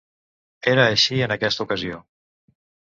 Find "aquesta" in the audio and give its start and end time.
1.37-1.69